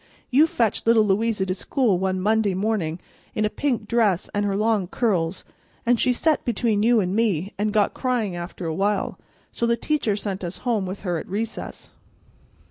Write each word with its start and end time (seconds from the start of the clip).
You 0.31 0.47
fetched 0.47 0.87
little 0.87 1.05
Louisa 1.05 1.45
to 1.45 1.53
school 1.53 1.99
one 1.99 2.19
Monday 2.19 2.55
mornin' 2.55 2.97
in 3.35 3.45
a 3.45 3.51
pink 3.51 3.87
dress 3.87 4.29
an' 4.33 4.45
her 4.45 4.55
long 4.55 4.87
curls, 4.87 5.45
and 5.85 5.99
she 5.99 6.11
set 6.11 6.43
between 6.43 6.81
you 6.81 6.99
an' 7.01 7.13
me, 7.13 7.53
and 7.59 7.71
got 7.71 7.93
cryin' 7.93 8.33
after 8.33 8.65
a 8.65 8.73
while, 8.73 9.19
so 9.51 9.67
the 9.67 9.77
teacher 9.77 10.15
sent 10.15 10.43
us 10.43 10.57
home 10.65 10.87
with 10.87 11.01
her 11.01 11.19
at 11.19 11.29
recess." 11.29 11.91